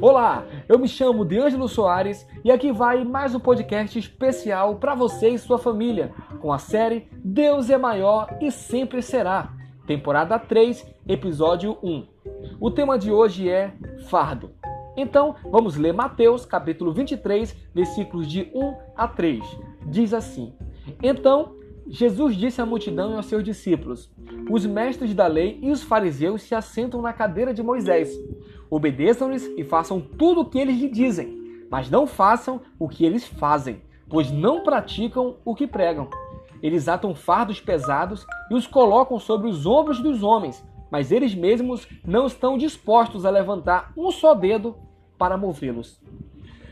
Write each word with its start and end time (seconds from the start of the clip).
Olá, 0.00 0.46
eu 0.68 0.78
me 0.78 0.86
chamo 0.86 1.24
Deângelo 1.24 1.68
Soares 1.68 2.24
e 2.44 2.52
aqui 2.52 2.70
vai 2.70 3.02
mais 3.02 3.34
um 3.34 3.40
podcast 3.40 3.98
especial 3.98 4.76
para 4.76 4.94
você 4.94 5.30
e 5.30 5.38
sua 5.38 5.58
família, 5.58 6.14
com 6.40 6.52
a 6.52 6.58
série 6.58 7.08
Deus 7.12 7.68
é 7.68 7.76
Maior 7.76 8.38
e 8.40 8.48
Sempre 8.52 9.02
Será, 9.02 9.52
temporada 9.88 10.38
3, 10.38 10.86
episódio 11.08 11.76
1. 11.82 12.06
O 12.60 12.70
tema 12.70 12.96
de 12.96 13.10
hoje 13.10 13.50
é 13.50 13.74
fardo. 14.08 14.52
Então, 14.96 15.34
vamos 15.50 15.76
ler 15.76 15.92
Mateus, 15.92 16.46
capítulo 16.46 16.92
23, 16.92 17.56
versículos 17.74 18.28
de 18.28 18.48
1 18.54 18.76
a 18.94 19.08
3. 19.08 19.42
Diz 19.84 20.14
assim: 20.14 20.54
Então, 21.02 21.56
Jesus 21.88 22.36
disse 22.36 22.60
à 22.60 22.66
multidão 22.66 23.12
e 23.12 23.16
aos 23.16 23.26
seus 23.26 23.42
discípulos: 23.42 24.08
Os 24.50 24.64
mestres 24.64 25.14
da 25.14 25.26
lei 25.26 25.58
e 25.60 25.70
os 25.70 25.82
fariseus 25.82 26.42
se 26.42 26.54
assentam 26.54 27.02
na 27.02 27.12
cadeira 27.12 27.52
de 27.52 27.62
Moisés. 27.62 28.10
Obedeçam-lhes 28.70 29.44
e 29.58 29.62
façam 29.62 30.00
tudo 30.00 30.40
o 30.40 30.44
que 30.46 30.58
eles 30.58 30.78
lhe 30.78 30.88
dizem, 30.88 31.66
mas 31.70 31.90
não 31.90 32.06
façam 32.06 32.62
o 32.78 32.88
que 32.88 33.04
eles 33.04 33.26
fazem, 33.26 33.82
pois 34.08 34.30
não 34.30 34.62
praticam 34.62 35.36
o 35.44 35.54
que 35.54 35.66
pregam. 35.66 36.08
Eles 36.62 36.88
atam 36.88 37.14
fardos 37.14 37.60
pesados 37.60 38.26
e 38.50 38.54
os 38.54 38.66
colocam 38.66 39.18
sobre 39.18 39.48
os 39.48 39.66
ombros 39.66 40.00
dos 40.00 40.22
homens, 40.22 40.64
mas 40.90 41.12
eles 41.12 41.34
mesmos 41.34 41.86
não 42.02 42.26
estão 42.26 42.56
dispostos 42.56 43.26
a 43.26 43.30
levantar 43.30 43.92
um 43.96 44.10
só 44.10 44.34
dedo 44.34 44.76
para 45.18 45.36
movê-los. 45.36 46.00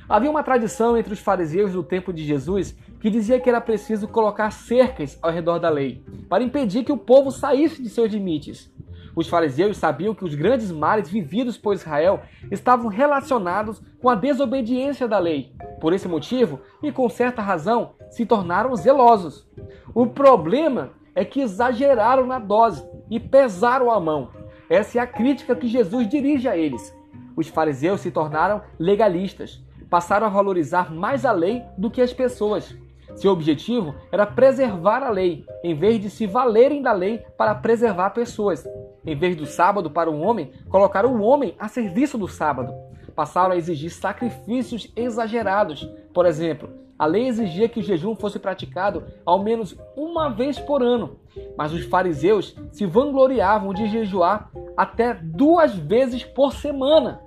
Havia 0.08 0.30
uma 0.30 0.42
tradição 0.42 0.96
entre 0.96 1.12
os 1.12 1.18
fariseus 1.18 1.72
do 1.72 1.82
tempo 1.82 2.12
de 2.12 2.24
Jesus 2.24 2.76
que 3.06 3.10
dizia 3.10 3.38
que 3.38 3.48
era 3.48 3.60
preciso 3.60 4.08
colocar 4.08 4.50
cercas 4.50 5.16
ao 5.22 5.30
redor 5.30 5.60
da 5.60 5.68
lei, 5.68 6.04
para 6.28 6.42
impedir 6.42 6.82
que 6.82 6.90
o 6.90 6.98
povo 6.98 7.30
saísse 7.30 7.80
de 7.80 7.88
seus 7.88 8.10
limites. 8.10 8.68
Os 9.14 9.28
fariseus 9.28 9.76
sabiam 9.76 10.12
que 10.12 10.24
os 10.24 10.34
grandes 10.34 10.72
males 10.72 11.08
vividos 11.08 11.56
por 11.56 11.74
Israel 11.74 12.22
estavam 12.50 12.88
relacionados 12.88 13.80
com 14.02 14.10
a 14.10 14.16
desobediência 14.16 15.06
da 15.06 15.20
lei. 15.20 15.52
Por 15.80 15.92
esse 15.92 16.08
motivo, 16.08 16.58
e 16.82 16.90
com 16.90 17.08
certa 17.08 17.40
razão, 17.40 17.92
se 18.10 18.26
tornaram 18.26 18.74
zelosos. 18.74 19.48
O 19.94 20.08
problema 20.08 20.90
é 21.14 21.24
que 21.24 21.40
exageraram 21.40 22.26
na 22.26 22.40
dose 22.40 22.84
e 23.08 23.20
pesaram 23.20 23.88
a 23.88 24.00
mão. 24.00 24.30
Essa 24.68 24.98
é 24.98 25.00
a 25.00 25.06
crítica 25.06 25.54
que 25.54 25.68
Jesus 25.68 26.08
dirige 26.08 26.48
a 26.48 26.56
eles. 26.56 26.92
Os 27.36 27.46
fariseus 27.46 28.00
se 28.00 28.10
tornaram 28.10 28.62
legalistas, 28.76 29.64
passaram 29.88 30.26
a 30.26 30.30
valorizar 30.30 30.92
mais 30.92 31.24
a 31.24 31.30
lei 31.30 31.62
do 31.78 31.88
que 31.88 32.02
as 32.02 32.12
pessoas. 32.12 32.76
Seu 33.16 33.32
objetivo 33.32 33.94
era 34.12 34.26
preservar 34.26 35.02
a 35.02 35.10
lei, 35.10 35.44
em 35.64 35.74
vez 35.74 35.98
de 36.00 36.10
se 36.10 36.26
valerem 36.26 36.82
da 36.82 36.92
lei 36.92 37.24
para 37.36 37.54
preservar 37.54 38.10
pessoas. 38.10 38.64
Em 39.06 39.16
vez 39.16 39.34
do 39.34 39.46
sábado 39.46 39.90
para 39.90 40.10
o 40.10 40.20
homem, 40.20 40.52
colocaram 40.68 41.14
o 41.14 41.22
homem 41.22 41.54
a 41.58 41.66
serviço 41.66 42.18
do 42.18 42.28
sábado. 42.28 42.74
Passaram 43.14 43.52
a 43.52 43.56
exigir 43.56 43.90
sacrifícios 43.90 44.92
exagerados. 44.94 45.88
Por 46.12 46.26
exemplo, 46.26 46.68
a 46.98 47.06
lei 47.06 47.26
exigia 47.26 47.68
que 47.68 47.80
o 47.80 47.82
jejum 47.82 48.14
fosse 48.14 48.38
praticado 48.38 49.04
ao 49.24 49.42
menos 49.42 49.74
uma 49.96 50.28
vez 50.28 50.58
por 50.58 50.82
ano, 50.82 51.18
mas 51.56 51.72
os 51.72 51.84
fariseus 51.84 52.54
se 52.70 52.84
vangloriavam 52.84 53.72
de 53.72 53.86
jejuar 53.88 54.50
até 54.76 55.14
duas 55.14 55.74
vezes 55.74 56.24
por 56.24 56.52
semana. 56.52 57.20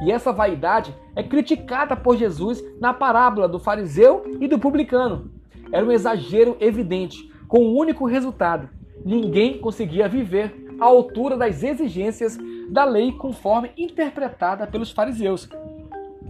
E 0.00 0.10
essa 0.10 0.32
vaidade 0.32 0.94
é 1.14 1.22
criticada 1.22 1.94
por 1.96 2.16
Jesus 2.16 2.62
na 2.80 2.94
parábola 2.94 3.48
do 3.48 3.58
fariseu 3.58 4.24
e 4.40 4.48
do 4.48 4.58
publicano. 4.58 5.30
Era 5.70 5.84
um 5.84 5.92
exagero 5.92 6.56
evidente, 6.60 7.30
com 7.46 7.58
um 7.58 7.76
único 7.76 8.06
resultado: 8.06 8.68
ninguém 9.04 9.58
conseguia 9.58 10.08
viver 10.08 10.74
à 10.80 10.86
altura 10.86 11.36
das 11.36 11.62
exigências 11.62 12.38
da 12.70 12.84
lei 12.84 13.12
conforme 13.12 13.70
interpretada 13.76 14.66
pelos 14.66 14.90
fariseus. 14.90 15.48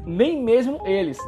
Nem 0.05 0.43
mesmo 0.43 0.87
eles. 0.87 1.19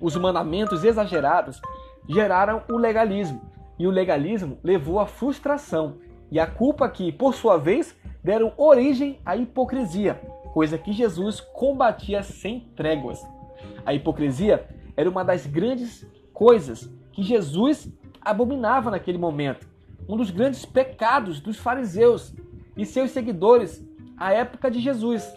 Os 0.00 0.16
mandamentos 0.16 0.84
exagerados 0.84 1.60
geraram 2.08 2.62
o 2.70 2.76
legalismo, 2.76 3.40
e 3.78 3.86
o 3.86 3.90
legalismo 3.90 4.58
levou 4.62 4.98
à 4.98 5.06
frustração 5.06 5.96
e 6.30 6.38
à 6.38 6.46
culpa 6.46 6.88
que, 6.88 7.10
por 7.12 7.34
sua 7.34 7.56
vez, 7.56 7.96
deram 8.22 8.52
origem 8.56 9.18
à 9.24 9.36
hipocrisia 9.36 10.20
coisa 10.52 10.78
que 10.78 10.92
Jesus 10.92 11.40
combatia 11.40 12.22
sem 12.22 12.60
tréguas. 12.74 13.26
A 13.84 13.94
hipocrisia 13.94 14.66
era 14.96 15.08
uma 15.08 15.24
das 15.24 15.46
grandes 15.46 16.06
coisas 16.32 16.92
que 17.12 17.22
Jesus 17.22 17.92
abominava 18.20 18.90
naquele 18.90 19.18
momento. 19.18 19.68
Um 20.08 20.16
dos 20.16 20.30
grandes 20.30 20.64
pecados 20.64 21.40
dos 21.40 21.56
fariseus 21.56 22.34
e 22.76 22.84
seus 22.84 23.10
seguidores 23.10 23.84
à 24.16 24.32
época 24.32 24.70
de 24.70 24.80
Jesus. 24.80 25.30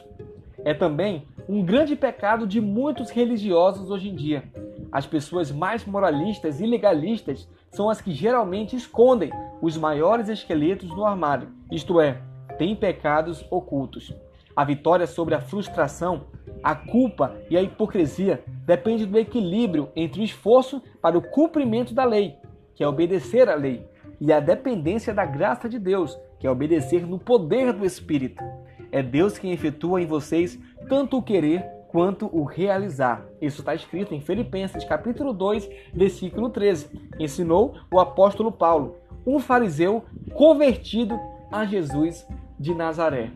É 0.64 0.74
também 0.74 1.28
um 1.48 1.64
grande 1.64 1.96
pecado 1.96 2.46
de 2.46 2.62
muitos 2.62 3.10
religiosos 3.10 3.90
hoje 3.90 4.10
em 4.10 4.16
dia. 4.16 4.44
As 4.92 5.06
pessoas 5.06 5.52
mais 5.52 5.86
moralistas 5.86 6.60
e 6.60 6.66
legalistas 6.66 7.48
são 7.72 7.90
as 7.90 8.02
que 8.02 8.12
geralmente 8.12 8.76
escondem 8.76 9.32
os 9.62 9.78
maiores 9.78 10.28
esqueletos 10.28 10.90
no 10.90 11.06
armário, 11.06 11.50
isto 11.72 12.02
é, 12.02 12.22
têm 12.58 12.76
pecados 12.76 13.46
ocultos. 13.50 14.14
A 14.56 14.66
vitória 14.66 15.08
sobre 15.08 15.34
a 15.34 15.42
frustração, 15.42 16.26
a 16.62 16.76
culpa 16.76 17.36
e 17.50 17.58
a 17.58 17.62
hipocrisia 17.62 18.44
depende 18.66 19.06
do 19.06 19.18
equilíbrio 19.18 19.90
entre 19.96 20.22
o 20.22 20.24
esforço 20.24 20.82
para 21.02 21.18
o 21.18 21.22
cumprimento 21.22 21.94
da 21.94 22.04
lei, 22.04 22.36
que 22.76 22.84
é 22.84 22.88
obedecer 22.88 23.50
à 23.50 23.56
lei, 23.56 23.88
e 24.20 24.32
a 24.32 24.40
dependência 24.40 25.14
da 25.14 25.26
graça 25.26 25.68
de 25.68 25.80
Deus, 25.80 26.18
que 26.40 26.46
é 26.46 26.52
obedecer 26.52 27.08
no 27.08 27.18
poder 27.18 27.74
do 27.74 27.86
Espírito. 27.86 28.44
É 28.92 29.02
Deus 29.02 29.38
quem 29.38 29.52
efetua 29.52 30.02
em 30.02 30.06
vocês 30.06 30.60
tanto 30.90 31.18
o 31.18 31.24
querer 31.24 31.64
quanto 31.88 32.30
o 32.32 32.44
realizar. 32.44 33.26
Isso 33.42 33.62
está 33.62 33.74
escrito 33.74 34.14
em 34.14 34.22
Filipenses 34.22 34.84
capítulo 34.84 35.34
2, 35.34 35.70
versículo 35.94 36.50
13. 36.50 36.90
Ensinou 37.20 37.76
o 37.92 38.00
apóstolo 38.00 38.52
Paulo, 38.52 38.98
um 39.26 39.40
fariseu 39.40 40.04
convertido 40.34 41.20
a 41.52 41.66
Jesus 41.66 42.26
de 42.60 42.74
Nazaré. 42.74 43.32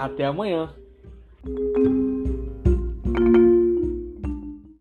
Até 0.00 0.24
amanhã. 0.24 0.74